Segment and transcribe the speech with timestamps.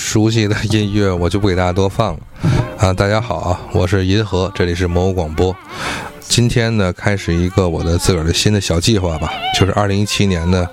[0.00, 2.20] 熟悉的音乐我就不给大家多放了
[2.78, 2.92] 啊！
[2.94, 5.54] 大家好啊，我是银河，这里是魔偶广播。
[6.20, 10.66] 今天呢，开始一个我的自个儿的新的小计划吧，就是二零一七年呢，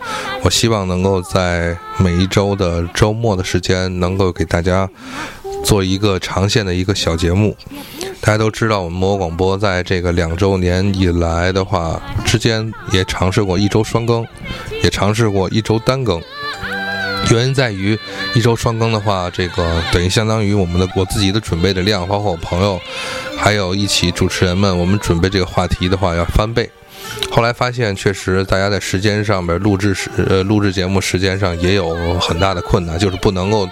[0.44, 4.90] 我希望能够在每一周的周末的时间，能够给大家
[5.62, 7.56] 做一个长线的一个小节目。
[8.22, 14.26] 大家都知道，我们魔偶广播在这个两周年以来的话，之间也尝试过一周双更，
[14.82, 16.20] 也尝试过一周单更。
[17.32, 17.98] 原因在于，
[18.34, 22.80] 一周双更的话，这个等于相当于我们的我自己的准备的量，包括我朋友，
[23.38, 26.70] 还有一起主持人们，我们准备这个话题的话要翻倍。
[27.32, 33.68] 后来发现，确实大家在时间上面录制时，呃，录制节目时间上也有很大的困难，就是不能够。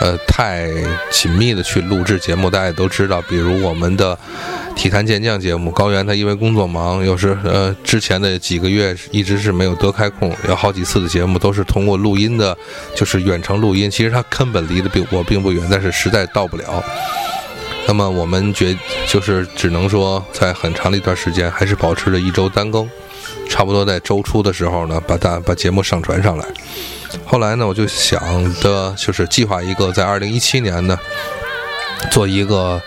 [0.00, 0.70] 呃，太
[1.10, 3.20] 紧密的去录制节目，大家也都知道。
[3.22, 4.16] 比如我们的
[4.76, 12.56] 体坛健将节目，高原他因为工作忙，有时呃之前的几个月一直是没有得开空，有好几次的节目都是通过录音的，
[12.94, 13.90] 就是远程录音。
[13.90, 16.82] 其实他根本离得并我并不远，但是实在到不了。
[17.88, 18.76] 那么我们觉
[19.08, 22.88] 就是只能说，在很长的一段时间，还是保持着一周单更，
[23.48, 26.44] 差不多在周初的时候呢，把大把节目上传上来。
[27.24, 28.20] 后来呢，我就想
[28.60, 30.98] 的，就是计划一个在二零一七年呢，
[32.10, 32.80] 做一个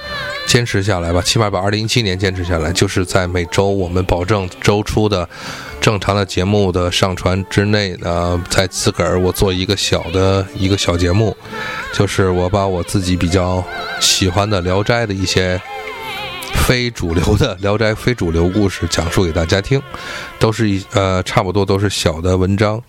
[0.47, 5.27] 坚持下来吧，起码把二零一七年坚持下来，就是在每周我们保证周初的
[5.79, 11.35] 正常的节目的上传之内呢，在自个儿我做一个小的一个小节目，
[11.93, 13.63] 就是我把我自己比较
[13.99, 15.59] 喜欢的《聊斋》的一些
[16.53, 19.81] 非主流的《聊斋》非主流故事讲述给大家听，
[20.37, 22.81] 都是一呃差不多都是小的文章。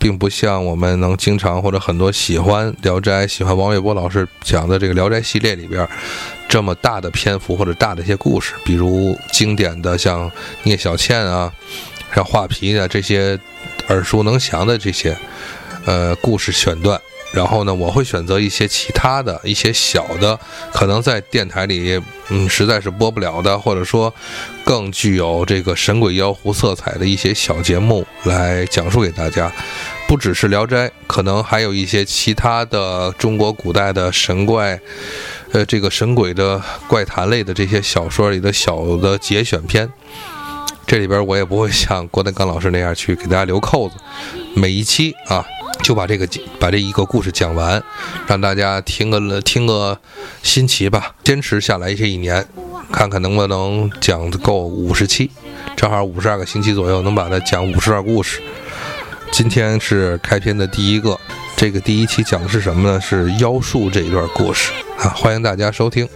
[0.00, 5.86] 并不像我们能经常或者很多喜欢《聊斋》、喜欢王卫波老师讲的这个《聊斋》系列里边
[6.48, 10.28] 这么大的篇幅或者大的一些故事，比如经典的像
[10.62, 11.52] 聂小倩啊、
[12.14, 13.38] 像画皮啊这些
[13.88, 15.14] 耳熟能详的这些
[15.84, 16.98] 呃故事选段。
[17.32, 20.38] 然后呢，我会选择一些其他的一些小的，
[20.72, 24.12] 可能在电台里嗯实在是播不了的，或者说
[24.64, 29.52] 更具有这个神鬼妖狐色彩的一些小节目来讲述给大家。
[30.08, 34.80] 不只是《聊斋》，可能还有一些其他的中国古代的神怪，
[35.52, 39.88] 呃，这个神鬼的怪谈类的这些小说里的小的节选篇。
[40.84, 43.94] 这里边我也不会像郭德纲老师那样去给大家留扣子，
[44.56, 45.46] 每一期啊
[45.82, 47.82] 就把这个把这一个故事讲完，
[48.26, 49.98] 让大家听个听个
[50.42, 51.14] 新奇吧。
[51.24, 52.46] 坚持下来这一年，
[52.92, 55.30] 看看能不能讲够五十期，
[55.76, 58.40] 正好五十二个星期左右能把它讲五十二故事。
[59.32, 61.18] 今天是开篇的第一个，
[61.56, 63.00] 这个第一期讲的是什么呢？
[63.00, 65.08] 是妖术这一段故事啊！
[65.10, 66.08] 欢迎大家收听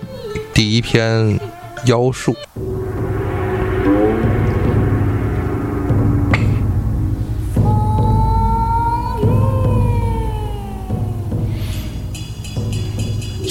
[0.53, 1.39] 第一篇
[1.87, 2.37] 妖术。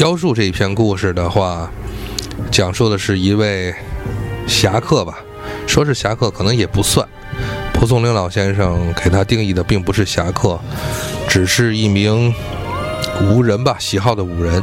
[0.04, 1.72] 妖术这一篇故事的话，
[2.52, 3.74] 讲述的是一位
[4.46, 5.18] 侠客吧，
[5.66, 7.08] 说是侠客可能也不算。
[7.74, 10.60] 蒲松龄老先生给他定义的并不是侠客，
[11.30, 12.36] 只是一名
[13.22, 14.62] 武人吧，喜好的武人，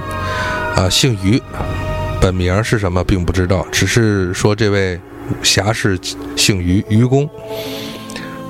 [0.77, 1.43] 啊，姓于，
[2.21, 5.01] 本名是什么并不知道，只是说这位
[5.43, 5.99] 侠士
[6.37, 7.27] 姓于，于公。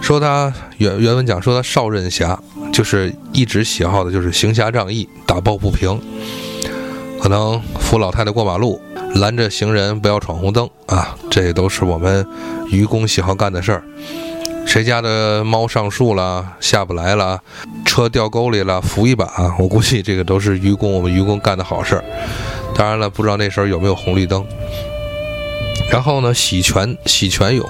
[0.00, 2.36] 说他原原文讲说他少任侠，
[2.72, 6.00] 就是一直喜好的就是行侠仗义，打抱不平，
[7.22, 8.80] 可能扶老太太过马路，
[9.16, 12.26] 拦着行人不要闯红灯啊，这都是我们
[12.70, 13.82] 愚公喜好干的事儿。
[14.66, 17.40] 谁家的猫上树了下不来了，
[17.84, 22.04] 车掉沟里了扶一把啊，我估计这个都是愚公我们愚公干的好事儿。
[22.74, 24.44] 当然了，不知道那时候有没有红绿灯。
[25.90, 27.66] 然后呢，洗泉洗泉涌，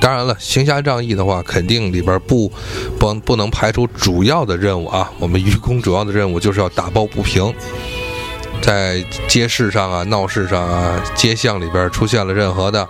[0.00, 2.52] 当然了，行侠仗义的话，肯定里边不
[2.98, 5.10] 不不能排除主要的任务啊。
[5.18, 7.54] 我们愚公主要的任务就是要打抱不平。
[8.62, 12.86] 在街市上啊、闹市上啊、街巷里边出现了任何的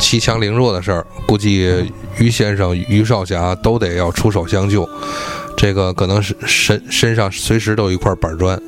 [0.00, 1.86] 欺强凌弱的事儿，估计
[2.18, 4.88] 于先生、于少侠都得要出手相救。
[5.56, 8.60] 这个可能是身身上随时都有一块板砖，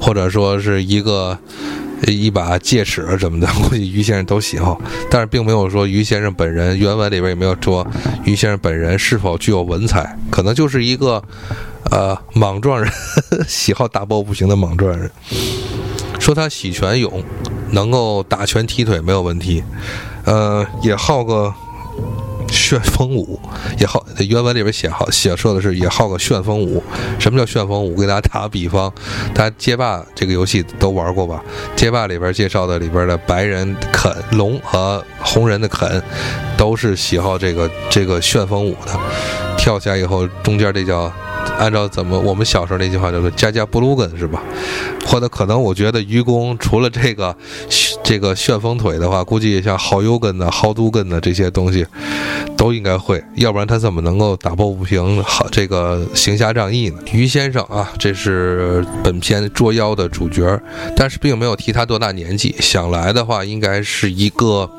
[0.00, 1.36] 或者说是一个
[2.06, 4.80] 一把戒尺什么的，估计于先生都喜好。
[5.10, 7.86] 但是并没有说于先生本人，原文里边也没有说
[8.24, 11.22] 于先生本人是否具有文采，可能就是一个
[11.90, 12.90] 呃莽撞人，
[13.46, 15.10] 喜好打抱不平的莽撞人。
[16.28, 17.24] 说他喜拳勇，
[17.70, 19.64] 能够打拳踢腿没有问题，
[20.26, 21.50] 呃，也好个
[22.50, 23.40] 旋风舞，
[23.80, 26.84] 也好原文里边写好写说的是也好个旋风舞。
[27.18, 27.94] 什么叫旋风舞？
[27.94, 28.92] 我给大家打个比方，
[29.32, 31.42] 大家街霸这个游戏都玩过吧？
[31.74, 36.02] 街霸里边介绍的里边的白人肯龙和红人的肯，
[36.58, 38.92] 都是喜好这个这个旋风舞的，
[39.56, 41.10] 跳起来以后中间这叫
[41.58, 44.42] 按照怎么我们小时候那句话叫做“家家不露根”是吧？
[45.06, 47.34] 或者可能我觉得愚公除了这个
[48.04, 51.86] 这个旋风腿的话，估计像好油根的好毒根的这些东西
[52.56, 56.98] 都应该会，要不然他怎么能够打抱不平，好这个行侠仗义呢？
[57.12, 60.60] 于先生啊，这是本片捉妖的主角，
[60.94, 64.70] 但是并没有提他多大年纪，想来的话应该是一个。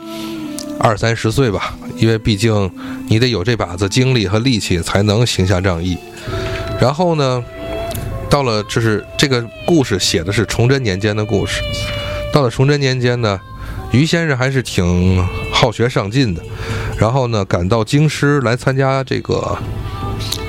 [0.81, 2.71] 二三十岁吧，因为毕竟
[3.09, 5.97] 你得有这把子精力和力气，才能行侠仗义。
[6.79, 7.43] 然后呢，
[8.29, 11.61] 到了就是这个故事写的是崇祯年间的故事。
[12.31, 13.39] 到了崇祯年间呢，
[13.91, 16.41] 于先生还是挺好学上进的。
[16.97, 19.57] 然后呢，赶到京师来参加这个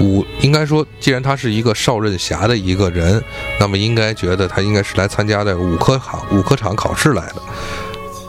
[0.00, 3.22] 武，应该说，既然他是一个少任侠的一个人，
[3.58, 7.36] 那么应该觉得他应该是来参加的武科考武科场考试来的。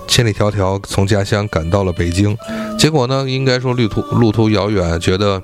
[0.08, 2.38] 千里迢迢从家乡赶到了北京，
[2.78, 5.42] 结果呢，应该说路途路途遥远，觉得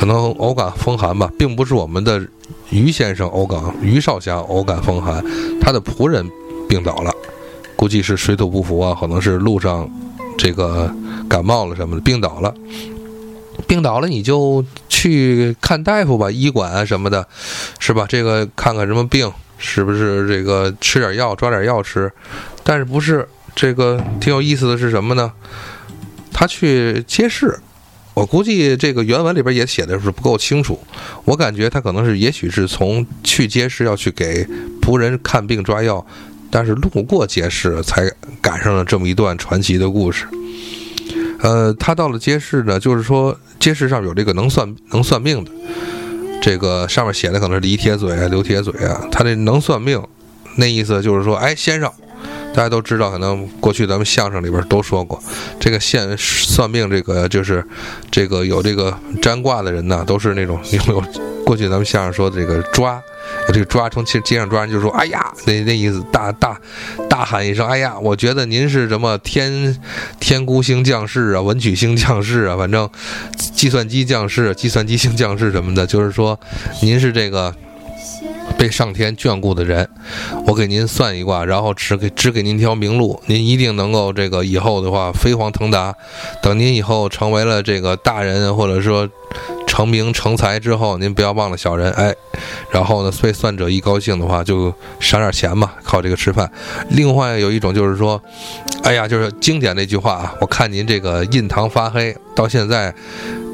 [0.00, 2.26] 可能偶感风寒吧，并不是我们的
[2.70, 5.22] 于先生偶感于少侠偶感风寒，
[5.60, 6.26] 他的仆人
[6.66, 7.12] 病倒了，
[7.76, 9.86] 估计是水土不服啊，可能是路上
[10.38, 10.90] 这个
[11.28, 12.54] 感冒了什么的，病倒了，
[13.68, 17.28] 病倒了你就去看大夫吧，医馆啊什么的，
[17.78, 18.06] 是吧？
[18.08, 22.10] 这个看看什么病，是不是这个吃点药，抓点药吃，
[22.64, 23.28] 但是不是。
[23.52, 25.32] 这个挺有意思的是什么呢？
[26.32, 27.58] 他去街市，
[28.20, 30.78] 我估计这个原文里边也写的是不够清楚。
[31.24, 34.46] 我感觉他可能是，也许是从去街市要去给
[34.82, 36.04] 仆人看病抓药，
[36.50, 38.12] 但是路过街市才
[38.42, 40.26] 赶上了这么一段传奇的故事。
[41.40, 45.50] 呃，他到了街市呢，就是说街市上有这个能算能算命的，
[46.42, 49.98] 这个上面写的可能是李铁嘴啊、刘铁嘴啊，他这能算命，
[50.56, 51.90] 那意思就是说，哎，先生。
[52.52, 55.22] 大家都知道，可能过去咱们相声里边都说过，
[55.58, 57.64] 这个现算命，这个就是
[58.10, 61.02] 这个有这个占卦的人呢，都是那种有没有
[61.44, 63.00] 过去咱们相声说的这个抓，
[63.52, 66.60] 这个抓从街街上抓人，就说哎呀，那那意思大大
[67.08, 69.76] 大喊一声，哎呀，我觉得您是什么天
[70.18, 72.88] 天孤星降世啊，文曲星降世啊，反正
[73.54, 76.38] 计算机降世、计算机星降世什么的，就是说
[76.82, 77.54] 您是这个。
[78.58, 79.88] 被上天眷顾的人，
[80.46, 85.94] 我给您算一卦，然后只给只给您条明路，您一定能够这个以后的话飞黄腾达。
[86.42, 89.08] 等您以后成为了这个大人，或者说
[89.66, 92.14] 成名成才之后，您不要忘了小人，哎，
[92.70, 96.50] 然后呢，被算者一高兴的话，就赏点钱嘛，靠这个吃饭。
[96.90, 98.22] 另外有一种就是说，
[98.82, 102.94] 哎呀，就是经典那句话啊，我看您这个印堂发黑，到现在。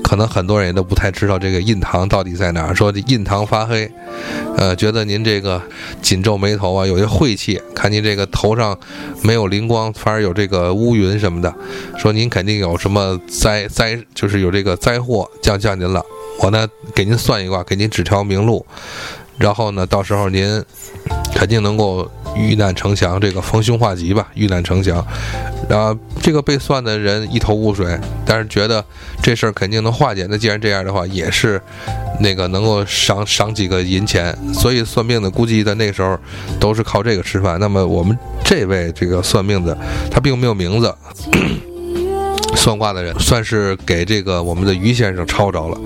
[0.03, 2.75] 可能很多人也都不太知道这个印堂到底在哪儿。
[2.75, 3.91] 说印堂发黑，
[4.57, 5.61] 呃，觉得您这个
[6.01, 7.61] 紧皱眉头啊，有些晦气。
[7.75, 8.79] 看您这个头上
[9.23, 11.53] 没有灵光，反而有这个乌云什么的。
[11.99, 16.05] 说您肯定有什么灾灾，就是有这个灾祸降降您了。
[16.41, 18.65] 我呢给您算一卦，给您指条明路，
[19.39, 20.63] 然后呢到时候您
[21.35, 25.05] 肯定能够遇难成祥，这个逢凶化吉吧，遇难成祥。
[25.69, 28.85] 然后这个被算的人一头雾水，但是觉得
[29.23, 30.27] 这事儿肯定能化解。
[30.29, 31.61] 那既然这样的话，也是
[32.21, 34.37] 那个能够赏赏几个银钱。
[34.55, 36.19] 所以算命的估计在那个时候
[36.61, 37.59] 都是靠这个吃饭。
[37.59, 39.77] 那么我们这位这个算命的，
[40.11, 40.95] 他并没有名字，
[42.55, 45.79] 算卦的人算是给这个我们的于先生抄着了。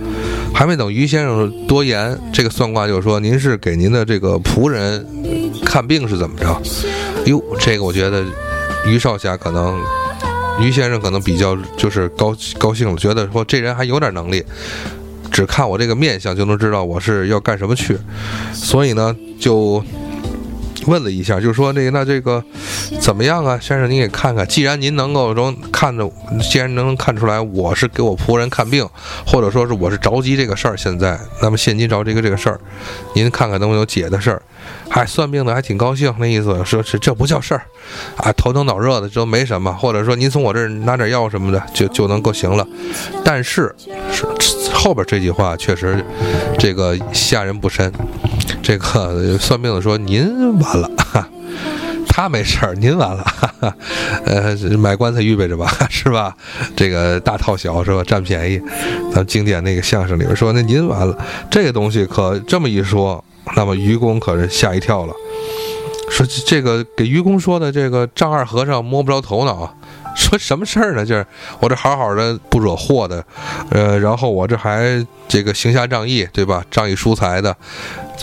[0.52, 5.07] 还没等于先生多言，这个算卦就说：“您是给您的这个仆人
[5.71, 6.61] 看病是怎么着？”
[7.31, 8.25] 哟，这个我觉得。
[8.87, 9.79] 于少侠可能，
[10.59, 14.43] 于先生可能比较就是高高兴了，觉得说这人还有点能力，
[15.31, 17.99] 只看我这个面相就能知道我是要干什么去，
[18.55, 19.85] 所以呢就
[20.87, 22.42] 问了一下，就说那个那这个
[23.00, 26.10] 怎么样啊，先生您给看看，既然您能够能看着，
[26.50, 28.87] 既然能看出来我是给我仆人看病，
[29.26, 32.60] 或者说是我是着急这个事儿，现在那么现今着这个这个事儿，
[33.14, 34.42] 您看看能不能有解的事儿。
[34.88, 37.62] 还算命的还挺高兴，那意思说是这不叫事儿，
[38.16, 42.66] 啊，头疼脑热的这没什么，或者说您从我这儿拿点药什么的就就能够行了。
[43.25, 43.75] 但是
[44.10, 44.26] 是
[44.72, 46.04] 后边这句话确实
[46.58, 47.92] 这个吓人不深。
[48.71, 50.89] 这个 算命的说您完了，
[52.07, 53.25] 他没事儿，您完了，
[54.25, 56.37] 呃，买棺材预备着吧，是吧？
[56.77, 58.05] 这个大套小是吧？
[58.05, 58.62] 占便宜。
[59.12, 61.19] 咱经典那个相声里边说，那您完了，
[61.50, 63.25] 这个东西可这么一说。
[63.57, 65.12] 那么愚公可是吓一跳了，
[66.09, 69.75] 说这个给愚公说的这个丈二和尚摸不着头脑，
[70.15, 71.05] 说什么事儿呢？
[71.05, 71.27] 就是
[71.59, 73.25] 我这好好的不惹祸的，
[73.71, 76.62] 呃，然后我这还这个行侠仗义，对吧？
[76.71, 77.57] 仗义疏财的，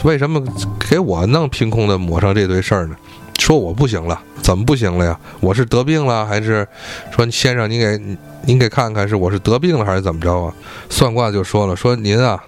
[0.04, 0.42] 为什么
[0.90, 2.96] 给我弄凭空的抹上这堆事儿呢？
[3.40, 5.18] 说我不行了，怎么不行了呀？
[5.40, 6.68] 我是得病了，还是
[7.16, 10.54] 说先生您给您给看看是我是得病了还是怎么着啊？
[10.90, 12.44] 算卦就说了，说您啊。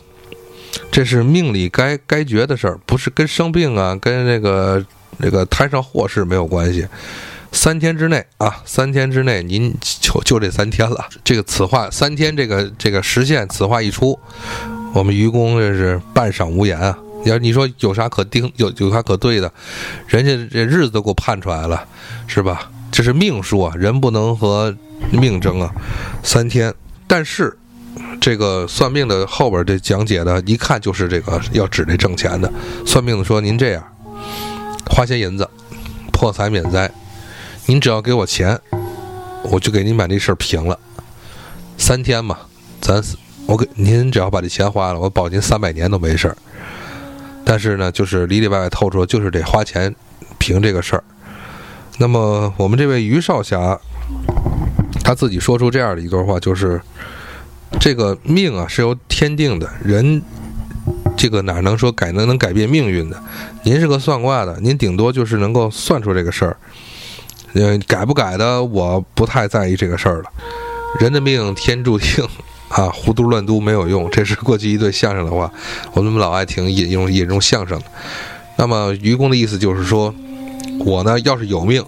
[0.91, 4.83] 这是命里该 该绝的事儿，不是跟生病啊，跟那个
[5.17, 6.85] 那个摊上祸事没有关系。
[7.51, 11.05] 三天之内啊，三天之内您就就这三天了。
[11.23, 14.19] 这个此话三天，这个这个实现，此话一出，
[14.93, 16.97] 我们愚公这是半晌无言啊。
[17.23, 19.51] 你要你说有啥可定，有有啥可对的？
[20.07, 21.85] 人家这日子都给我判出来了，
[22.27, 22.71] 是吧？
[22.91, 24.75] 这是命数啊，人不能和
[25.11, 25.71] 命争啊。
[26.23, 26.73] 三天，
[27.07, 27.55] 但是
[28.19, 32.51] 这个算命的后边这讲解的，一看就是这个要指这挣钱的。
[32.85, 33.83] 算命的说：“您这样，
[34.89, 35.47] 花些银子，
[36.11, 36.89] 破财免灾。
[37.67, 38.59] 您只要给我钱，
[39.43, 40.77] 我就给您把这事儿平了。
[41.77, 42.39] 三天嘛，
[42.81, 43.03] 咱
[43.45, 46.37] 我给您只要把这钱花了，我保您三百年都没事儿。”
[47.49, 49.95] 但是呢，就是里里外外透出，就是得花钱
[50.37, 51.03] 凭这个事儿。
[51.97, 53.75] 那么我们这位于少侠，
[55.03, 56.79] 他自己说出这样的一段话，就是
[57.79, 60.21] 这个命啊是由天定的，人
[61.17, 63.19] 这个哪能说改能能改变命运的？
[63.63, 66.55] 您是个算卦的，您顶多就是能够算出这个事儿，
[67.53, 70.29] 呃，改不改的我不太在意这个事儿了。
[70.99, 72.23] 人的命天注定。
[72.79, 75.51] 啊，胡嘟乱嘟没有用，这是过去一对相声的话，
[75.91, 77.85] 我们老爱听引用引用相声的。
[78.55, 80.13] 那么愚公的意思就是说，
[80.85, 81.83] 我呢要是有命，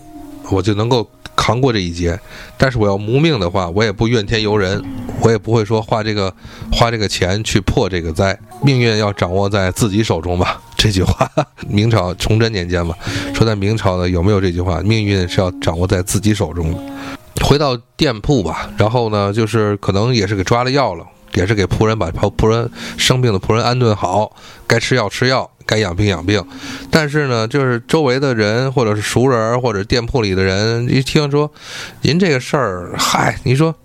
[0.49, 2.17] 我就能够扛过这一劫；
[2.57, 4.83] 但是我要无命的话，我也不怨天尤人，
[5.21, 6.33] 我也不会说花这个
[6.73, 8.37] 花这个钱去破这个灾。
[8.61, 10.61] 命运要掌握在自己手中吧？
[10.75, 11.25] 这句话，
[11.69, 12.93] 明朝崇祯年间吧，
[13.33, 14.81] 说在明朝的有没有这句话？
[14.81, 16.77] 命运是要掌握在自己手中的。
[17.43, 26.41] 回到店铺吧，然后呢，就是可能也是给抓了药了，也是给仆人把仆人生病的仆人安顿好，该吃药吃药，该养病养病。
[26.89, 31.51] 但是呢，就是周围的人或者是熟人或者店铺里的人一听说
[32.01, 33.75] 您这个事儿，嗨，你说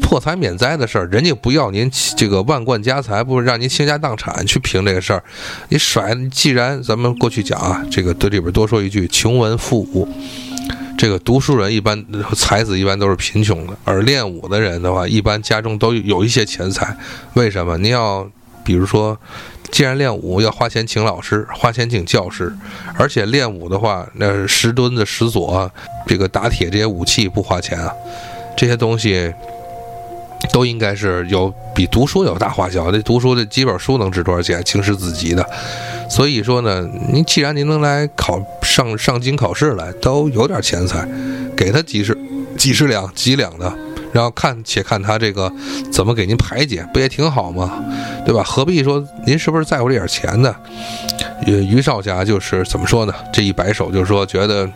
[0.00, 5.22] 破财免灾的事儿，人家不要您这个万贯家财，不让您倾家荡产去评这个事儿，
[5.68, 6.14] 你甩。
[6.30, 10.08] 既然咱们过去讲啊，这个对里边多说一句，穷文富武。
[11.02, 12.06] 这个读书人一般
[12.36, 16.96] 才子一般都是贫穷的，而练武的人的话，一般家中都有一些钱财。
[17.34, 17.76] 为什么？
[17.78, 18.24] 您要
[18.62, 19.18] 比如说，
[19.72, 22.54] 既然练武要花钱请老师，花钱请教师，
[22.96, 25.68] 而且练武的话，那石墩子、石锁，
[26.06, 27.92] 这个打铁这些武器不花钱啊，
[28.56, 29.34] 这些东西。
[30.50, 34.62] 都应该是有比读书有大花销，这读书这几本书能值多少钱？
[34.64, 35.46] 经世子集的，
[36.08, 41.06] 所以说呢，您既然您能来考上上京考试来，都有点钱财，
[41.56, 42.16] 给他几十
[42.56, 43.72] 几十两几两的，
[44.12, 45.52] 然后看且看他这个
[45.92, 47.82] 怎么给您排解，不也挺好吗？
[48.24, 48.42] 对吧？
[48.42, 50.54] 何必说您是不是在乎这点钱呢？
[51.46, 53.14] 于于少侠就是怎么说呢？
[53.32, 54.68] 这一摆手就是说觉得。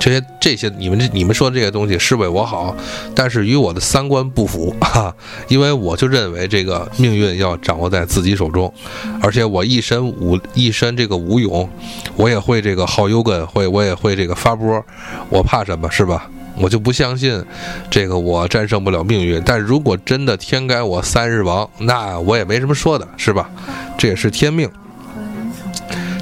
[0.00, 2.74] 这些这些，你们这你们说的这些东西是为我好，
[3.14, 5.14] 但是与我的三观不符啊！
[5.46, 8.72] 因为我就认为这个命运要掌握在自己手中，
[9.20, 11.68] 而且我一身武一身这个武勇，
[12.16, 14.82] 我也会这个好游根，会我也会这个发波，
[15.28, 16.26] 我怕什么是吧？
[16.56, 17.44] 我就不相信
[17.90, 19.40] 这个我战胜不了命运。
[19.44, 23.50] 但如果真的天该我三日亡，那我也没什么说的，是吧？
[23.98, 24.66] 这也是天命。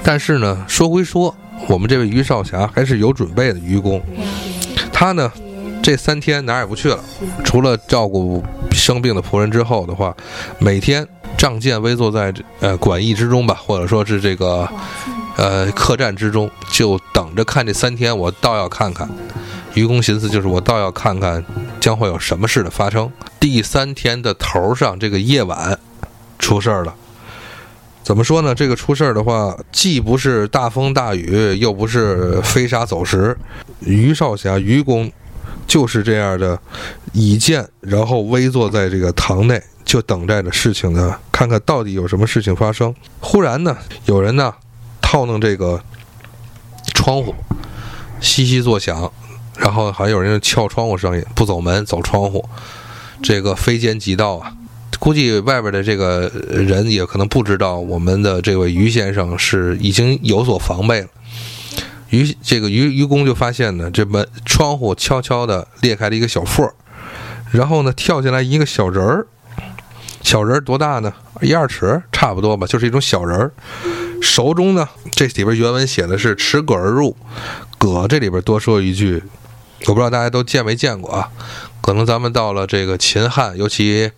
[0.03, 1.33] 但是呢，说归说。
[1.67, 4.01] 我们这位于少侠还是有准备的愚公，
[4.93, 5.31] 他呢，
[5.83, 6.99] 这三天哪儿也不去了，
[7.45, 10.15] 除了照顾生病的仆人之后的话，
[10.59, 14.69] 每天仗剑微坐在呃馆驿之中吧，或者说是这个
[15.37, 18.17] 呃客栈之中，就等着看这三天。
[18.17, 19.09] 我倒要看看，
[19.75, 21.45] 愚公寻思就是我倒要看看
[21.81, 23.11] 将会有什么事的发生。
[23.39, 25.79] 第三天的头上这个夜晚，
[26.39, 26.95] 出事儿了。
[28.09, 28.55] 怎么说呢？
[28.55, 33.37] 这个出事儿的话，既不是大风大雨，又不是飞沙走石，
[33.81, 35.13] 于少侠、愚公
[35.67, 36.59] 就是这样的
[37.13, 42.95] 倚剑，然后微坐在这个堂内，就等待着事情呢，看看到底有什么事情发生。
[43.21, 44.55] 忽然呢，有人呢
[45.03, 45.79] 套弄这个
[46.95, 47.35] 窗户，
[48.23, 49.13] 悉悉作响，
[49.59, 52.49] 然后还有人撬窗户声音，不走门走窗户，
[53.23, 54.55] 这个非奸即盗啊！
[54.99, 61.09] 估计外边的这个人也可能不知道，我们的这位于先生是已经有所防备了。
[62.11, 66.75] 于这个于于公就发现呢，这门窗户悄悄地裂开了一个小缝儿，
[67.51, 69.27] 然后呢跳进来一个小人儿。
[70.23, 71.13] 小人儿多大呢？
[71.41, 73.53] 一二尺差不多吧，就是一种小人儿。
[74.21, 77.17] 手中呢，这里边原文写的是持戈而入。
[77.79, 79.23] 戈这里边多说一句，
[79.87, 81.31] 我不知道大家都见没见过啊。
[81.81, 84.11] 可能咱们到了这个秦汉，尤其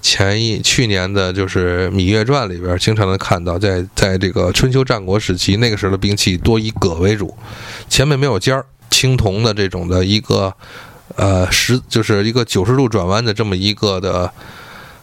[0.00, 7.36] 前一去年的，就是《芈月传》里边，经常能看到，在在这个春秋战国时期，那个时候的兵器多以戈为主，
[7.88, 10.54] 前面没有尖儿，青铜的这种的一个，
[11.16, 14.30] 呃，十就是一个九十度转弯的这么一个的，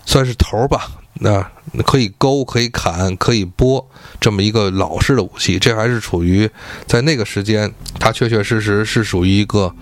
[0.05, 1.46] 算是头吧，那
[1.86, 3.86] 可以勾、可以砍、可以拨，
[4.22, 5.60] 这么一个老式的武器。
[5.60, 6.50] 这还是处于
[6.88, 9.74] 在那个时间，它确确实实是属于一个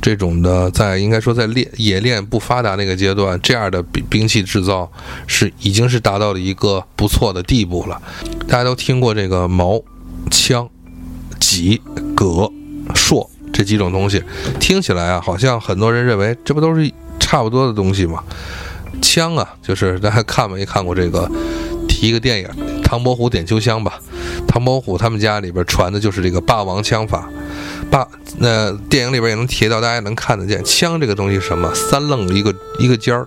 [0.00, 4.90] 这种的，在应该说在炼冶炼不发达那个阶段，这样的兵兵器制造
[5.26, 8.00] 是已经是达到了一个不错的地步了。
[8.48, 9.80] 大家都听过这个矛、
[10.30, 10.68] 枪、
[11.38, 11.80] 戟、
[12.14, 12.50] 戈、
[12.94, 14.22] 槊这几种东西，
[14.58, 18.22] 听起来啊，好像很多人认为这不都是差不多的东西吗？
[19.02, 21.30] 枪啊，就是大家看没看过这个？
[21.88, 22.48] 提一个电影
[22.82, 24.00] 《唐伯虎点秋香》吧。
[24.46, 27.28] 唐伯虎他们家里边传的就是这个霸王枪法。
[27.88, 28.06] 把
[28.38, 30.62] 那电影里边也能提到，大家能看得见。
[30.64, 31.72] 枪这个东西什么？
[31.74, 33.26] 三愣的一个一个尖儿，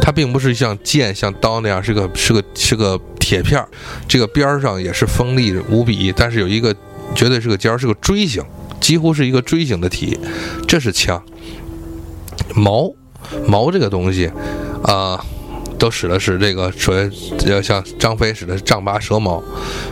[0.00, 3.66] 它并不是像剑、像刀那样是个是个是个铁片儿，
[4.06, 6.74] 这个边儿上也是锋利无比，但是有一个
[7.14, 8.44] 绝对是个尖儿，是个锥形，
[8.80, 10.18] 几乎是一个锥形的体。
[10.68, 11.22] 这是枪。
[12.54, 12.94] 矛。
[13.46, 14.28] 矛这个东西，
[14.82, 15.22] 啊，
[15.80, 16.94] 都使的是这个，说
[17.46, 19.42] 要像张飞使的是丈八蛇矛，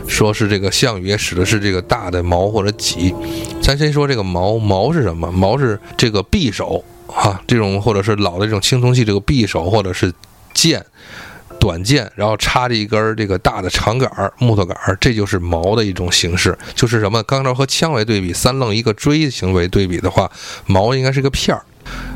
[0.07, 3.13] 说是这个项羽也使的是这个大的矛或者戟。
[3.61, 5.31] 咱先说这个矛，矛是什么？
[5.31, 10.13] 矛是这个匕首啊，这种或者是老的这种青铜器，这个匕首或者是
[10.53, 10.85] 剑，
[11.59, 16.55] 短剑，然后插着一根这个大的长杆儿，木头杆儿，这就是矛的一种形式。
[16.75, 17.23] 就是什么？
[17.23, 20.29] 刚才和枪为对比，三棱一个锥形为对比的话，
[20.67, 21.63] 矛应该是个片儿。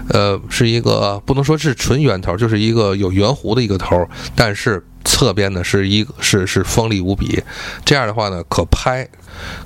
[0.10, 7.42] 呃，是一个不能说是纯圆头，就是一个有圆弧的一个头，但是侧边呢是一个是是锋利无比。
[7.86, 9.08] 这样的话呢，可拍、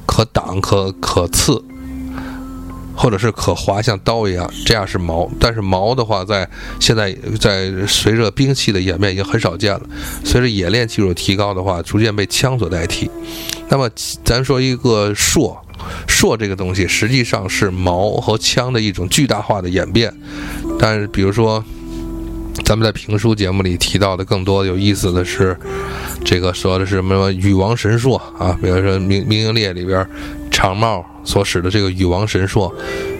[0.05, 1.63] 可挡、可可刺，
[2.95, 4.47] 或者是可划，像刀一样。
[4.63, 6.47] 这样是矛，但是矛的话，在
[6.79, 9.81] 现在在随着兵器的演变已经很少见了。
[10.23, 13.09] 随着冶炼技术提高的话，逐渐被枪所代替。
[13.69, 13.89] 那么
[14.23, 15.57] 咱说一个槊。
[16.07, 20.13] 槊这个东西实际上是矛和枪的一种巨大化的演变，
[20.79, 21.63] 但是比如说，
[22.65, 25.57] 咱们在评书节目里提到的更多有意思的是，
[26.25, 30.05] 这个说的是什么羽王神槊啊，比如说《明明英烈》里边
[30.49, 32.71] 长帽所使的这个羽王神槊，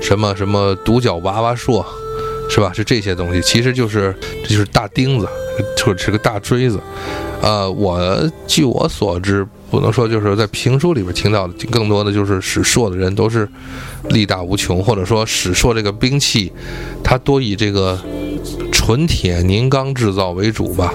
[0.02, 1.86] 什么什么独角娃娃槊，
[2.50, 2.72] 是吧？
[2.74, 5.28] 是这些东西，其实就是这就是大钉子，
[5.78, 6.80] 就是个大锥子。
[7.42, 9.48] 呃，我据我所知。
[9.70, 13.48] 不能说就是在评书里边听到的，更多的就是使硕的人都是
[14.10, 16.52] 力大无穷，或者说使硕这个兵器，
[17.04, 18.00] 它多以这个
[18.72, 20.94] 纯铁凝钢制造为主吧。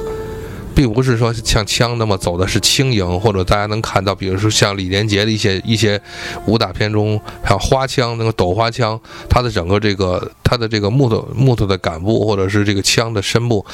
[0.83, 6.01] 并不是说像枪那么走的是轻盈，或者大家能看到，比如说像李连杰的一些一些
[6.47, 13.65] 武打片中，还有花枪那个斗花枪，它的整个这个它的这个木头木头的杆部，或者是这个枪的身部，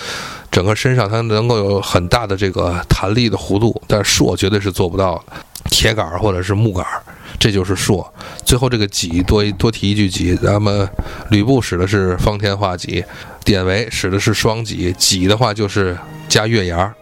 [0.51, 5.37] 整个身上它能够有很大的这个弹力的弧度，但是槊绝对是做不到的，
[5.71, 6.85] 铁杆或者是木杆，
[7.39, 8.07] 这就是槊。
[8.45, 10.89] 最后这个戟多多提一句戟，咱们
[11.31, 13.05] 吕布使的是方天画戟，
[13.45, 15.97] 典韦使的是双戟，戟的话就是。
[16.29, 16.95] 加月牙，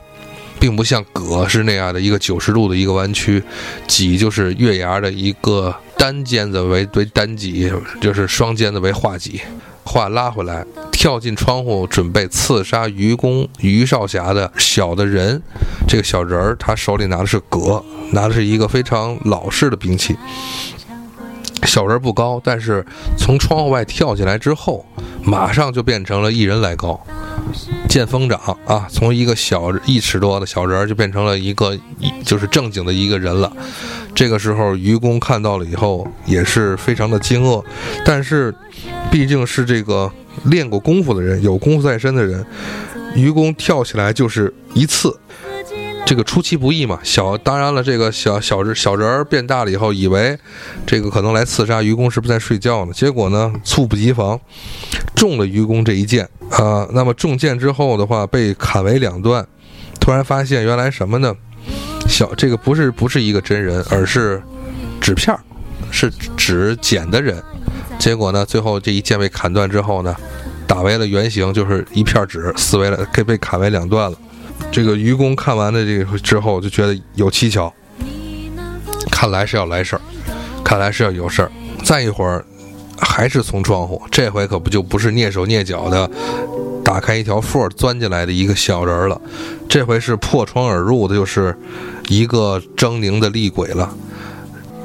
[0.60, 3.42] 并不像戈是那样的一个九十度的一个弯曲，
[3.88, 9.40] 戟就是月牙的一个单尖子为为单戟，就是双尖子为画戟。
[9.84, 15.40] 画拉回来，跳进窗户准备刺杀愚公于少侠的小的人，
[15.86, 20.16] 这个小人儿他手里拿的是戈，拿的是一个非常老式的兵器。
[21.64, 22.84] 小人不高，但是
[23.16, 24.84] 从窗户外跳起来之后，
[25.22, 27.00] 马上就变成了一人来高。
[27.88, 31.78] 见风长啊，从一个小一尺多的小人儿就变成了一个
[32.24, 33.50] 就是正经的一个人了。
[34.14, 37.64] 这个时候，愚公看到了以后也是非常的惊愕，
[38.04, 38.54] 但是
[39.10, 40.10] 毕竟是这个
[40.44, 42.44] 练过功夫的人，有功夫在身的人，
[43.14, 45.16] 愚公跳起来就是一次。
[46.06, 50.38] 这个出其不意嘛，小当然了，这个小小人小人儿变大了以后，以为
[50.86, 52.92] 这个可能来刺杀愚公是不是在睡觉呢？
[52.92, 54.40] 结果呢，猝不及防，
[55.16, 56.86] 中了愚公这一剑啊。
[56.92, 59.44] 那么中箭之后的话，被砍为两段。
[59.98, 61.34] 突然发现原来什么呢？
[62.08, 64.40] 小这个不是不是一个真人，而是
[65.00, 65.40] 纸片儿，
[65.90, 67.42] 是纸剪的人。
[67.98, 70.14] 结果呢，最后这一剑被砍断之后呢，
[70.68, 74.16] 打为了原形，就是一片纸撕为了，给被砍为两段了。
[74.70, 77.72] 这个愚公看完的这个之后，就觉得有蹊跷，
[79.10, 80.02] 看来是要来事儿，
[80.64, 81.50] 看来是要有事儿。
[81.84, 82.44] 再一会儿，
[82.98, 86.10] 还是从窗户，这回可不就不是蹑手蹑脚的
[86.84, 89.20] 打开一条缝钻进来的一个小人了，
[89.68, 91.56] 这回是破窗而入的，就是
[92.08, 93.94] 一个狰狞的厉鬼了。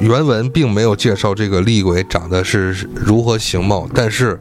[0.02, 4.40] 原文并没有介绍这个厉鬼长得是如何形貌，但是，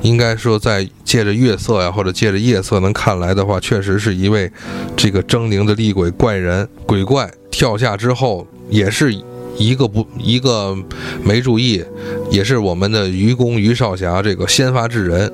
[0.00, 4.50] 应该说在借着月色呀，或者借着夜色能看来的话，确实是一位
[4.96, 9.14] 这个狰狞的厉鬼怪人鬼怪跳下之后，也是
[9.58, 10.74] 一个不一个
[11.22, 11.84] 没注意，
[12.30, 15.30] 也是我们的愚公于少侠这个先发制人，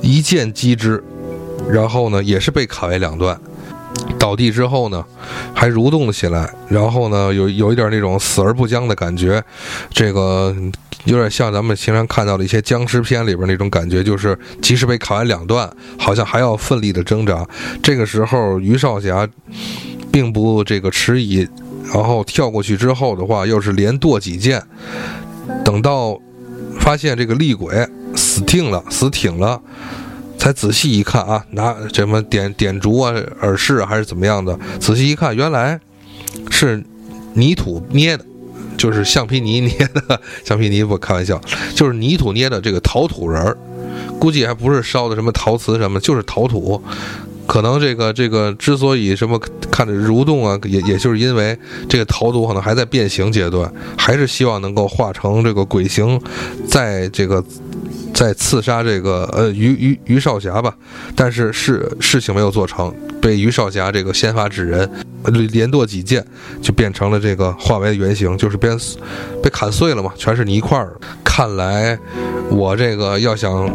[0.00, 1.02] 一剑击之，
[1.68, 3.38] 然后呢也是被砍为两段。
[4.18, 5.04] 倒地之后呢，
[5.54, 9.42] 还蠕动了起来，然后呢，有有一点那种死而不僵的感觉，
[9.90, 10.54] 这个
[11.04, 17.46] 有点像咱们经常看到的一些僵尸片里边那种感觉，就是即使被砍完两段，好像还要奋力的挣扎。
[17.82, 19.26] 这个时候，于少侠
[20.10, 21.48] 并不这个迟疑，
[21.94, 24.62] 然后跳过去之后的话，又是连剁几剑，
[25.64, 26.18] 等到
[26.80, 29.60] 发现这个厉鬼死定了，死挺了。
[30.38, 34.56] 才仔细一看啊，拿什么点点烛啊、耳饰啊还是怎么样的？
[34.78, 35.78] 仔细一看，原来
[36.48, 36.82] 是
[37.34, 38.24] 泥土捏的，
[38.76, 40.20] 就是橡皮泥捏的。
[40.44, 41.38] 橡皮泥不开玩笑，
[41.74, 43.58] 就是泥土捏的这个陶土人儿，
[44.18, 46.80] 估计还不是烧的什么陶瓷什么，就是陶土。
[47.46, 56.20] 可能这个这个之所以什么看着蠕动啊，也也就是因为这个陶土可能还在变形阶段，还是希望能够化成这个鬼形，
[56.68, 57.44] 在这个。
[58.18, 60.74] 在刺杀这个呃于于于少侠吧，
[61.14, 64.90] 但是事事情没有做成，被于少侠这个先发制人，
[65.52, 66.26] 连剁几剑
[66.60, 68.76] 就变成了这个化为原形，就是变
[69.40, 70.96] 被砍碎了嘛，全是泥块儿。
[71.22, 71.96] 看来
[72.50, 73.72] 我这个要想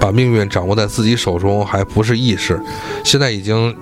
[0.00, 2.60] 把命运掌握在自己手中还不是易事，
[3.04, 3.72] 现在已经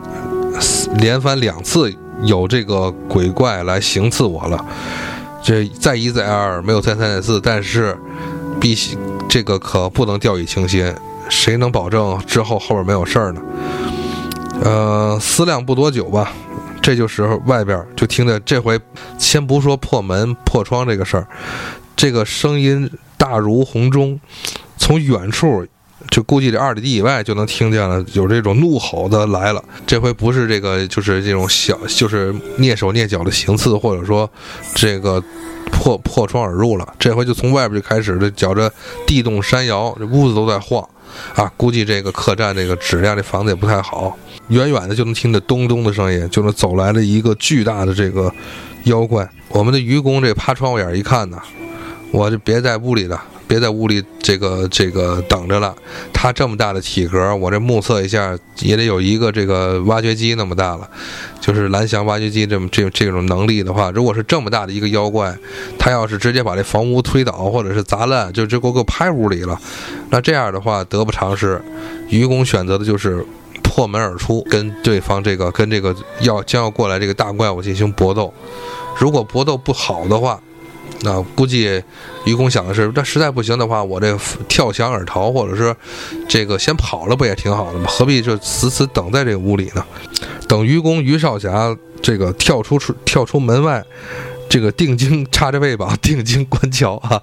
[0.98, 1.90] 连番两次
[2.22, 4.62] 有这个鬼怪来行刺我了，
[5.42, 7.96] 这再一再二没有再三再四，但是
[8.60, 8.98] 必须。
[9.28, 10.94] 这个可不能掉以轻心，
[11.28, 13.40] 谁能保证之后后边没有事儿呢？
[14.62, 16.32] 呃，思量不多久吧，
[16.80, 18.80] 这就时候外边就听见这回，
[19.18, 21.26] 先不说破门破窗这个事儿，
[21.94, 24.18] 这个声音大如洪钟，
[24.78, 25.66] 从远处
[26.08, 29.62] 就估计这二里地以外就能听见了，有这种怒吼的来了。
[29.86, 34.30] 这回不是这个，就是这种小，就是蹑手蹑脚的行刺，或者说
[34.74, 35.22] 这个。
[35.72, 38.72] 破破窗而入了，这回就从外边就开始，这觉着
[39.06, 40.86] 地动山摇，这屋子都在晃，
[41.34, 44.16] 啊，估计这个客栈这个质量，这房子也不太好。
[44.48, 48.32] 远远的就能听着咚咚的声音，就能走来了一个巨大的这个
[48.84, 49.28] 妖怪。
[49.48, 51.38] 我们的愚公这趴窗户眼一看呢，
[52.16, 53.22] 我就别在屋里了。
[53.48, 55.72] 别在屋里这个这个等着了，
[56.12, 60.90] 他这么大的体格，我这目测一下也得有一个这个挖掘机那么大了，
[61.40, 65.32] 就是蓝翔挖掘机这么这这种能力的话，如果是这么大的一个妖怪，
[65.78, 69.56] 他要是直接把这房屋推倒或者是砸烂，就就给我拍屋里了，
[70.10, 71.62] 那这样的话得不偿失。
[72.08, 73.24] 愚公选择的就是
[73.62, 78.34] 破门而出，跟对方这个跟这个要将要过来这个大怪物进行搏斗，
[78.98, 80.40] 如果搏斗不好的话。
[81.02, 81.82] 那估计
[82.24, 84.16] 愚公想的是，那实在不行的话，我这
[84.48, 85.74] 跳墙而逃，或者是
[86.28, 87.86] 这个先跑了，不也挺好的吗？
[87.88, 89.84] 何必就死死等在这个屋里呢？
[90.48, 93.84] 等愚公于少侠这个跳出出跳出门外。
[94.48, 97.20] 这个定睛插着背膀， 定睛观瞧啊，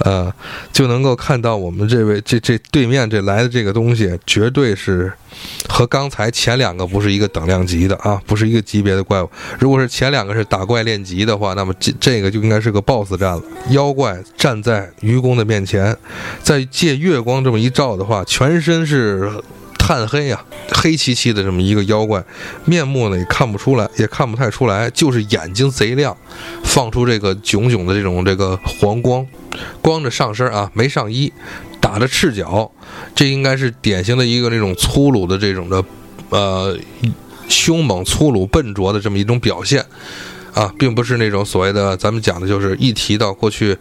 [0.00, 0.32] 呃，
[0.72, 5.12] 就能够看到我们这位这这对面这来的这个东西，绝对是
[5.68, 9.30] 和刚才前两个不是一个等量级的啊，不是一个级别的怪物。
[9.58, 13.42] 如果是前两个是打怪练级的话，那么这这个就应该是个 BOSS 战了。
[13.70, 15.96] 妖怪站在愚公的面前，
[16.42, 19.30] 在借月光这么一照的话，全身是。
[19.78, 22.22] 炭黑呀，黑漆漆的这么一个妖怪，
[22.64, 26.14] 面目呢也看不出来，也看不太出来，就是眼睛贼亮，
[26.64, 29.26] 放出这个炯炯的这种这个黄光，
[29.80, 31.32] 光着上身啊，没上衣，
[31.80, 32.70] 打着赤脚，
[33.14, 35.82] 这应该是典型的一个那种粗鲁的这种的，
[36.30, 36.76] 呃，
[37.48, 39.84] 凶猛、粗鲁、笨拙的这么一种表现。
[40.54, 43.76] 啊，并不是那种所谓的咱们讲的，就是一提到过去，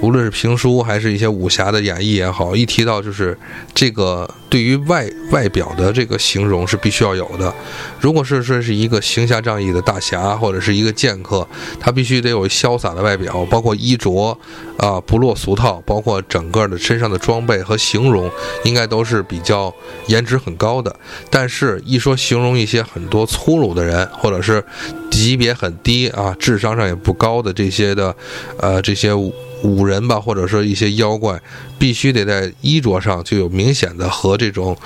[0.00, 3.36] 无论是评书还是一些武侠的演绎也好，一提到就是
[3.74, 7.52] 这个对于外外表的这个形容是必须要有的。
[8.00, 11.46] 如果是说是一个行侠仗义的大侠或者是一个剑客，
[11.78, 14.36] 他必须得有潇洒的外表，包括衣着
[14.78, 18.30] 啊不落俗套，包括整个的身上的装备和形容，
[18.64, 19.72] 应该都是比较
[20.06, 20.94] 颜值很高的。
[21.28, 24.64] 但是，一说形容一些很多粗鲁的人，或者是
[25.10, 26.08] 级别很低。
[26.08, 28.14] 啊，智商上也不高的这些的，
[28.58, 31.38] 呃，这些武人吧，或者说一些妖怪，
[31.78, 34.76] 必须得在衣着上就有明显的和这种。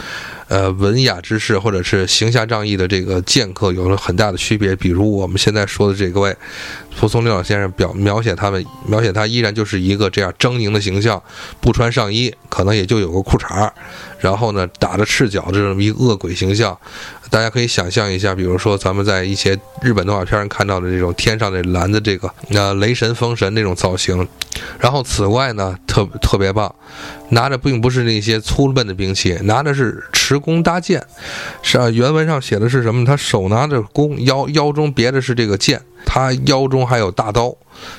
[0.48, 4.76] 呃，文雅之士或者是行侠仗义的这个剑客有了很大的区别。
[4.76, 6.36] 比如我们现在说的这位
[6.98, 11.22] 蒲松龄老先生表描写他们，描写他依然就是一个这样狰狞的形象，
[11.60, 13.70] 不穿上衣，可能也就有个裤衩
[14.18, 16.76] 然后呢打着赤脚这种一恶鬼形象。
[17.30, 24.26] 大家可以想象一下，比如说咱们在一些日本动画片上看到的这种天上的蓝的这个那雷神封神那种造型。
[24.78, 26.72] 然后此外呢，特特别棒，
[27.30, 31.04] 拿着并不是那些粗笨的兵器，拿的是持弓搭箭。
[31.60, 33.04] 是啊，原文上写的是什么？
[33.04, 37.54] 他手拿着弓，腰腰中别的是这个剑，他腰中还有大刀，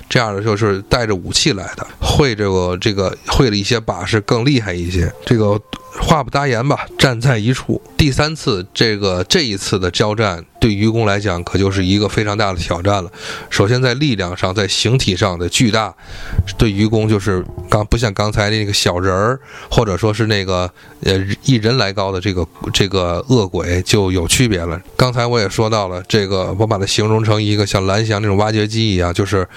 [0.10, 1.86] 这样的就是带着武器来的。
[2.00, 5.12] 会这个这个会了一些把式更厉害一些。
[5.26, 5.60] 这个
[6.02, 7.82] 话不搭言吧，站在一处。
[7.98, 13.10] 第三次这个这一次的交战，对愚公来讲可就是一个非常大的挑战了。
[13.50, 15.94] 首先在力量上，在形体上的巨大，
[16.58, 19.40] 对愚公就是刚不像刚才那个小人儿，
[19.72, 20.70] 或者说是那个
[21.04, 21.14] 呃
[21.46, 24.80] 一人来高的这个这个恶鬼就有区别了。
[24.98, 29.48] 刚才我也说到了这个，我把它形容成一个像蓝翔那种挖掘机一样，就是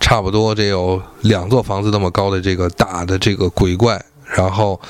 [0.00, 4.80] 差不多这有两座房子那么高的这个大的这个鬼怪，然后。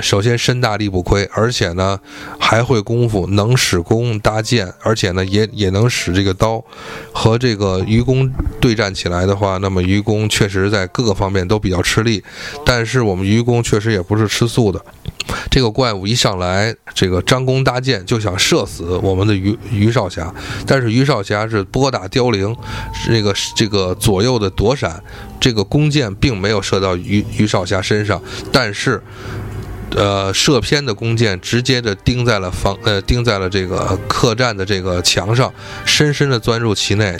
[0.00, 1.98] 首先身大力不亏，而且呢
[2.38, 6.64] 还会功夫，能使弓搭箭，而且呢也也能使这个刀。
[7.12, 12.22] 和这个愚公对战起来的话，那么愚公确实在各个方面都比较吃力。
[12.64, 14.84] 但是我们愚公确实也不是吃素的，
[15.50, 20.32] 这个怪物一上来，这个张弓搭箭就想射死我们的于于少侠。
[20.66, 22.54] 但是于少侠是拨打凋零，
[23.06, 25.02] 这个这个左右的躲闪，
[25.38, 28.20] 这个弓箭并没有射到于于少侠身上，
[28.50, 29.00] 但是。
[29.94, 35.52] 呃，射偏的弓箭直接的钉在了房，呃，钉在了这个客栈的这个墙上，
[35.84, 37.16] 深深的钻入其内。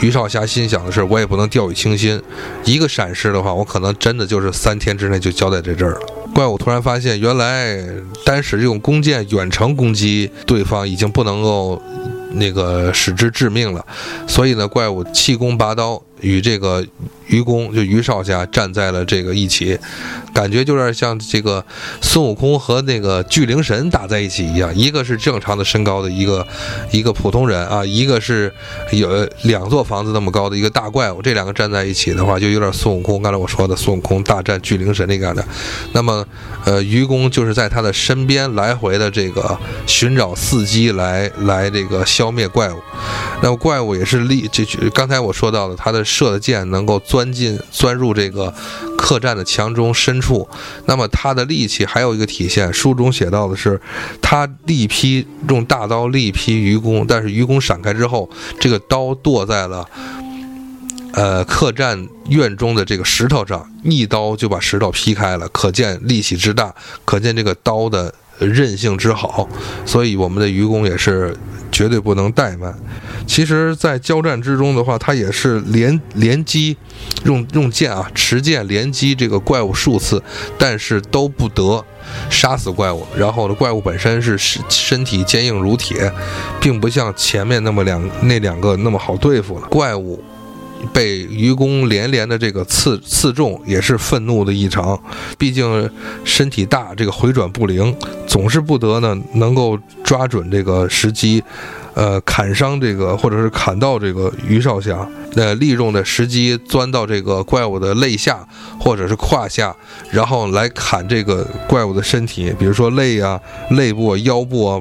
[0.00, 2.22] 于少侠心想的是，我也不能掉以轻心，
[2.64, 6.00] 一个闪失的话，我可能真的就是三天之内就交代在这儿了。
[6.34, 7.76] 怪物突然发现，原来
[8.24, 11.82] 单使用弓箭远程攻击对方已经不能够
[12.34, 13.84] 那个使之致命了，
[14.28, 16.00] 所以呢，怪物气功拔刀。
[16.20, 16.84] 与这个
[17.26, 19.78] 愚公就于少侠站在了这个一起，
[20.34, 21.64] 感觉就是像这个
[22.00, 26.46] 孙悟空和那个巨灵神打在一起一样，一个是正常的身高的一个
[26.90, 28.52] 一个普通人啊，一个是
[28.92, 35.44] 有两座房子那么高的一个大怪物，这两个站在一起的话，就有点孙悟空刚才我说的孙悟空大战巨灵神那个的。
[35.92, 36.26] 那么，
[36.64, 42.78] 呃，愚公就是在他的身边来回的这个寻找伺机来来这个消灭怪物。
[43.42, 46.02] 那么怪物也是立，这刚才我说到的他的。
[46.08, 48.52] 射的箭能够钻进、钻入这个
[48.96, 50.48] 客栈的墙中深处，
[50.86, 52.72] 那么他的力气还有一个体现。
[52.72, 53.80] 书中写到的是，
[54.22, 59.86] 他力劈用大刀力劈愚公，但是愚公闪开之后，这个刀剁在了
[61.12, 69.48] 呃客栈院中的这个石头上，一刀就把石头劈开了，可见力气之大，可见这个刀的韧性之好。
[69.84, 71.36] 所以我们的愚公也是
[71.70, 72.74] 绝对不能怠慢。
[73.26, 76.76] 其实，在交战之中的话，他也是连连击，
[77.24, 80.22] 用用剑啊，持剑连击这个怪物数次，
[80.56, 81.84] 但是都不得
[82.30, 83.06] 杀死怪物。
[83.14, 86.10] 然后呢，怪物本身是身身体坚硬如铁，
[86.58, 89.66] 并不像前面那么两那两个那么好对付了。
[89.68, 90.24] 怪物
[90.92, 94.98] 被愚公连连的这个刺刺中，也是愤怒的异常。
[95.36, 95.90] 毕竟
[96.24, 97.94] 身体大，这个回转不灵，
[98.26, 101.42] 总是不得呢能够抓准这个时机。
[101.94, 108.46] 呃，砍伤这个，或者是砍到这个于少侠，呃，利用的时机钻到这个怪物的肋下
[108.78, 109.74] 或者是胯下，
[110.12, 114.80] 然后来砍这个怪物的身体，比如说肋啊、肋部、腰部啊，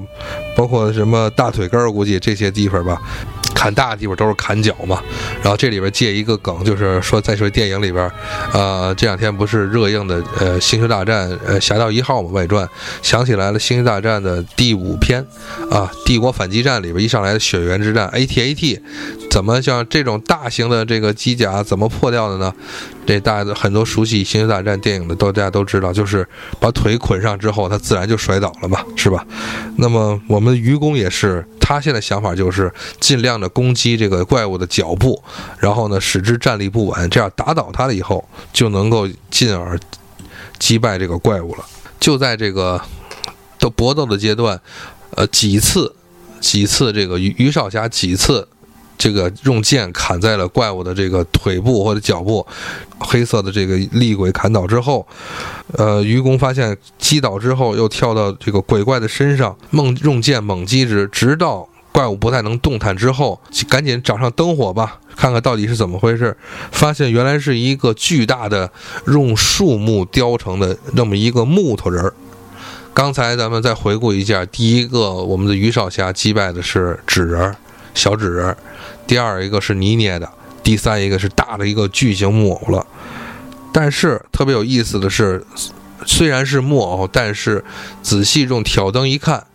[0.56, 3.02] 包括什么大腿根儿，估计这些地方吧。
[3.58, 5.02] 砍大的地方都是砍脚嘛，
[5.42, 8.08] 然后这里边借一个梗，就是说再说电影里边，
[8.54, 12.70] 呃，这两天不是热映的呃《星球大战》呃《侠盗一号》嘛外传，
[13.02, 15.26] 想起来了《星球大战》的第五篇
[15.72, 18.80] 啊，帝国反击战里边一上来的血缘之战，AT-AT，
[19.32, 22.54] 怎么像这种大型的这个机甲怎么破掉的呢？
[23.08, 26.28] 这大家很多熟悉《星球大战》电影的都大家都知道，就是
[26.60, 29.26] 把腿捆上之后，它自然就摔倒了嘛，是吧？
[29.78, 31.44] 那么我们愚公也是。
[31.60, 35.22] 他现在想法就是尽量的攻击这个怪物的脚步，
[35.60, 39.78] 然后呢使之站立不稳，这样打倒他了以后就能够进而
[40.58, 41.66] 击败这个怪物了。
[42.00, 42.82] 就在这个
[43.60, 44.62] 斗搏斗的阶段，
[45.12, 45.94] 呃，几次
[46.40, 48.48] 几次这个于于少侠几次。
[48.98, 52.46] 这个用剑砍在了怪物的这个腿部或者脚部，
[53.00, 55.06] 黑色的这个厉鬼砍倒之后，
[55.74, 66.36] 呃，愚公发现击倒之后，又跳到这个鬼怪的身上，猛用剑猛击之，直到怪物不太能动弹之后，赶紧找上灯火吧，看看到底是怎么回事。
[66.72, 68.72] 发现原来是一个巨大的
[69.06, 72.14] 用树木雕成的那么一个木头人儿。
[72.94, 77.56] 刚才咱们再回顾一下，第一个我们的于少侠击败的是纸人儿。
[77.98, 78.56] 小纸人，
[79.08, 80.30] 第二一个是泥捏的，
[80.62, 82.86] 第三一个是大的一个巨型木偶了。
[83.74, 85.44] 但是特别有意思的是，
[86.06, 87.66] 虽然是木偶，但是
[88.04, 89.48] 仔细用挑灯一看，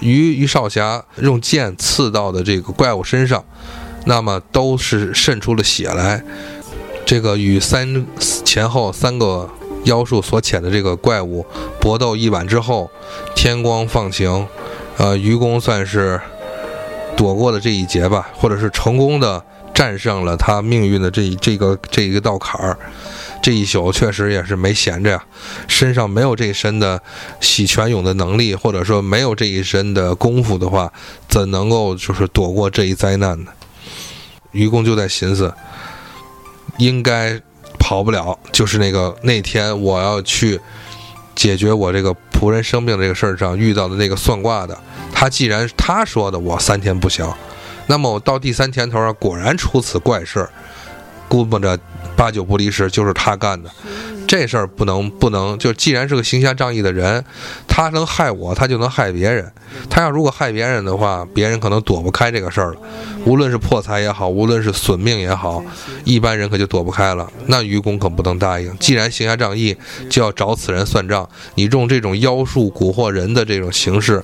[0.00, 3.42] 于于少侠用剑刺到的这个怪物身上，
[4.04, 6.22] 那么都是渗出了血来。
[7.06, 9.48] 这个与三前后三个
[9.84, 11.46] 妖术所遣的这个怪物
[11.80, 12.90] 搏斗一晚之后，
[13.34, 14.46] 天光放晴，
[14.98, 16.20] 呃，愚公算是。
[17.16, 19.42] 躲过了这一劫吧，或者是成功的
[19.74, 22.78] 战胜了他命运的这这个这一个道坎儿。
[23.42, 25.24] 这一宿确实也是没闲着呀，
[25.68, 27.00] 身上没有这一身的
[27.40, 30.92] 洗泉涌的能力，或者说没有这一身的功夫的话，
[31.28, 33.52] 怎能够就是躲过这一灾难呢？
[34.50, 35.54] 愚公就在寻思，
[36.78, 37.40] 应该
[37.78, 40.58] 跑不了，就是那个那天我要去
[41.36, 44.76] 解决我这个仆人生病这个事儿上遇到的那个算卦的，
[45.12, 47.32] 他既然他说的我三天不行，
[47.86, 50.48] 那么我到第三天头上果然出此怪事，
[51.28, 51.78] 估摸着。
[52.16, 53.70] 八九不离十，就是他干的，
[54.26, 57.24] 这事儿不能不能，就既然是个行侠仗义的人，
[57.68, 59.50] 他能害我，他就能害别人。
[59.88, 62.80] 他要如果害别人的话，别人可能躲不开这个事儿了。
[63.24, 65.62] 无论是破财也好，无论是损命也好，
[66.04, 67.30] 一般人可就躲不开了。
[67.46, 68.76] 那愚公可不能答应。
[68.78, 69.76] 既然行侠仗义，
[70.10, 71.28] 就要找此人算账。
[71.54, 74.22] 你用这种妖术蛊惑人的这种形式，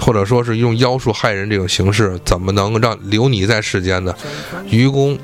[0.00, 4.14] 或者说是用妖术害人这种形式，怎么能让留你在世间呢？
[4.68, 5.18] 愚公。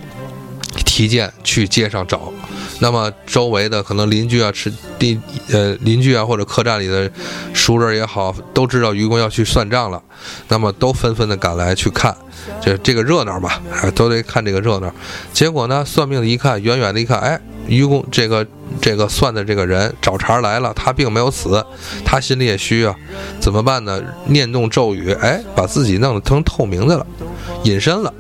[0.85, 2.33] 提剑去街上找，
[2.81, 5.19] 那么周围的可能邻居啊、吃地
[5.51, 7.11] 呃邻居啊或者客栈里的
[7.53, 10.03] 熟人也好，都知道愚公要去算账了，
[10.49, 12.15] 那么都纷纷的赶来去看，
[12.61, 13.51] 这这个热闹嘛，
[13.95, 14.93] 都得看这个热闹。
[15.33, 18.47] 结果呢，算命的一看，远远的一看，哎，愚公这个
[18.81, 21.65] 这个算的这个人找茬来了，他并没有死，
[22.05, 22.95] 他心里也虚啊，
[23.41, 24.03] 怎么办呢？
[24.27, 27.07] 念动咒语，哎，把自己弄得成透明的了，
[27.63, 28.13] 隐身了，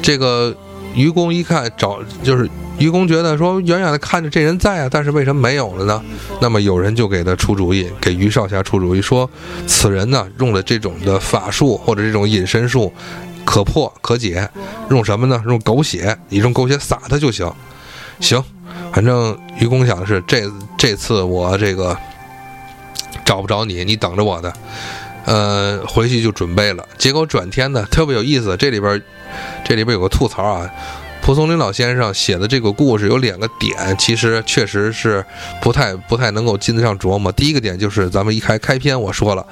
[0.00, 0.56] 这个。
[0.94, 2.46] 愚公一看找，就是
[2.82, 6.02] 愚公觉得说远远的看着这人在啊，但是为什么没有了呢？
[6.40, 9.30] 那么有人就给他出主意，给于少侠出主意说，
[9.68, 12.92] 此人呢用了这种的法术或者这种隐身术，
[13.44, 14.48] 可破可解，
[14.90, 15.40] 用什么呢？
[15.46, 17.48] 用狗血，你用狗血撒他就行。
[18.18, 18.42] 行，
[18.92, 20.42] 反正愚公想的是这
[20.76, 21.96] 这次我这个
[23.24, 24.52] 找不着你，你等着我的。
[25.24, 28.56] 呃，回去就准备了，结果转天呢，特别有意思。
[28.56, 29.00] 这里边，
[29.64, 30.68] 这里边有个吐槽啊。
[31.22, 35.24] 蒲松龄老先生写的这个故事有两个点，其实确实是
[35.60, 37.30] 不太不太能够经得上琢磨。
[37.30, 39.46] 第一个点就是咱们一开开篇我说了，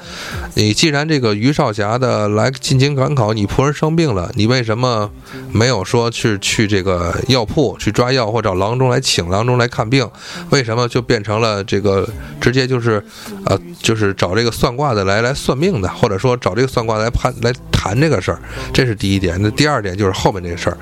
[0.54, 5.08] 你既然这个于少侠的来进京赶考，你仆人生病了，你为什么
[5.52, 10.10] 没有说去去这个药铺去抓药，或找郎中来请郎中来看病？
[10.50, 12.08] 为什么就变成了这个
[12.40, 13.00] 直接就是
[13.46, 18.40] 呃就是找这个算卦的来来算命的，或者说找这个算卦来判来谈这个事儿？
[18.72, 19.38] 这是第一点。
[19.40, 20.76] 那第二点就是后面这个事儿。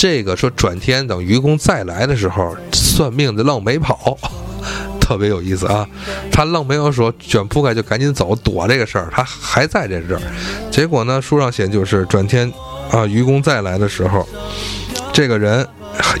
[0.00, 4.16] 这个说转天等愚公再来的时候，算命的愣没跑，
[4.98, 5.86] 特别有意思啊！
[6.32, 10.22] 他愣没有说卷铺盖就赶紧走躲这个事儿，他还在这儿。
[10.70, 12.50] 结果呢，书上写就是转天
[12.90, 14.26] 啊，愚公再来的时候，
[15.12, 15.68] 这个人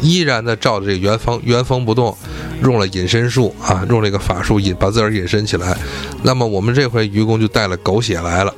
[0.02, 2.14] 依然的照着这原封原封不动，
[2.62, 5.74] 用了隐身术啊，用这个法术隐把自个儿隐身起来。
[6.22, 8.54] 那么我们这回愚公就带了狗血来了。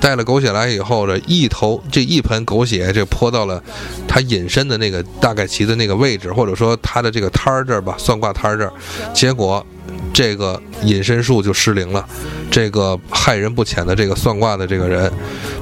[0.00, 3.62] 带了狗血来以后，这一头这一盆狗血，这泼到了
[4.06, 8.72] 他隐身的那个大概其的那个位置，或者说他的这个摊儿这儿吧，算卦摊儿这儿，
[9.14, 9.64] 结果
[10.12, 12.06] 这个隐身术就失灵了，
[12.50, 15.12] 这个害人不浅的这个算卦的这个人，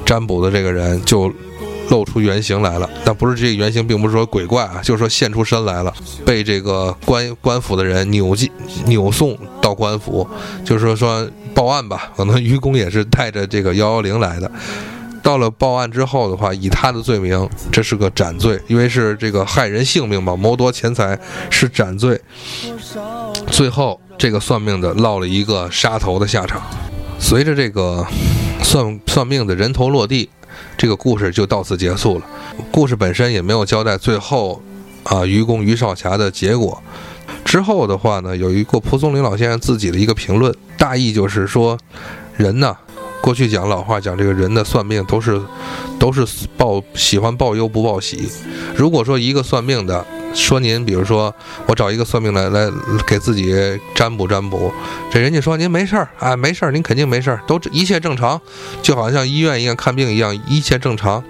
[0.05, 1.31] 占卜的这个人就。
[1.87, 5.93] 露出原形来了，但不是这个原形，并不是说鬼怪啊，就是说现出身来了，
[6.25, 8.49] 被这个官官府的人扭进
[8.87, 10.27] 扭送到官府，
[10.65, 14.51] 就是说说报案吧，可能愚公也是带着这个幺幺零来的。
[15.23, 21.17] 到了报案之后的话，以他的罪名，这是个斩罪，因为是这个害人性命嘛，谋夺钱财
[21.49, 22.21] 是斩罪。
[23.47, 26.61] 最后这个算命的落了一个杀头的下场。
[27.17, 28.05] 随着这个
[28.61, 30.29] 算算命的人头落地。
[30.77, 32.25] 这个故事就到此结束了，
[32.71, 34.61] 故事本身也没有交代最后，
[35.03, 36.81] 啊，愚公于少侠的结果。
[37.43, 40.53] 之后的话呢，有一个蒲松龄老先生自己的一个评论，
[40.85, 41.75] 大意就是说，
[42.37, 42.77] 人呢，
[43.19, 45.41] 过去讲老话讲这个人的算命都是，
[45.97, 46.23] 都是
[46.55, 48.29] 报喜欢报忧不报喜。
[48.75, 50.05] 如果说一个算命的。
[50.35, 51.33] 说您，比如说，
[51.65, 52.69] 我找一个算命来来
[53.07, 53.55] 给自己
[53.95, 54.69] 占卜占卜，
[55.09, 58.39] 这人家说您没事儿啊，没事儿，您肯定没事儿，都一切正常，
[58.81, 61.23] 就好像医院一样看病一样，一切正常，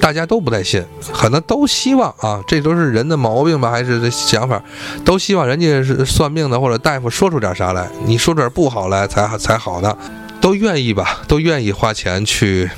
[0.00, 4.62] 大家都不太信，可能都希望啊，这都是人的毛病吧，还是这想法，
[5.04, 9.96] 都希望人家是算命的或者大夫说出点啥来，你说点不好来才才好的，
[10.40, 12.70] 都愿意吧， 都愿意花钱去。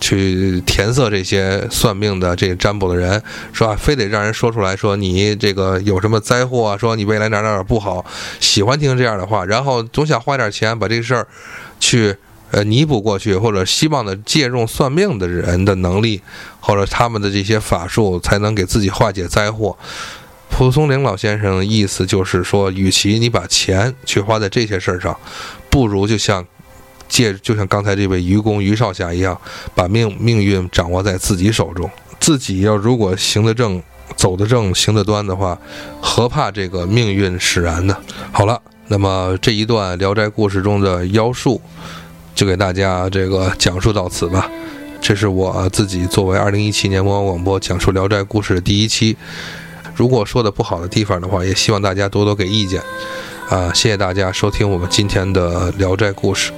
[0.00, 3.20] 去填色这些算命的、这占卜的人，
[3.52, 6.76] 是吧非得让人说出来说你这个有什么灾祸啊？
[6.76, 8.06] 说你未来哪哪哪不好，
[8.38, 11.26] 喜欢听这样的话，然后总想花点钱把这事儿
[11.80, 12.16] 去
[12.50, 16.20] 呃弥补过去，或者希望的借用算命的人的能力，
[16.60, 19.76] 或者他们的这些法术，才能给自己化解灾祸。
[20.50, 25.16] 蒲松龄老先生意思就是说，与其你把钱去花在这些事儿上，
[25.70, 26.44] 不如就像。
[27.08, 29.40] 借就像刚才这位愚公于少侠一样，
[29.74, 31.90] 把命命运掌握在自己手中。
[32.20, 33.82] 自己要如果行得正，
[34.14, 35.58] 走得正，行得端的话，
[36.02, 37.96] 何怕这个命运使然呢？
[38.30, 41.58] 好了，那么这一段《聊斋故事》中的妖术，
[42.38, 44.48] 就给大家这个讲述到此吧。
[45.00, 49.16] 这是我自己作为二零一七年魔王广播讲述《聊斋故事》的第一期。
[49.96, 52.80] 如果说的不好的地方的话，也希望大家多多给意见。
[53.48, 56.52] 啊，谢谢大家收听我们今天的《聊斋故事》。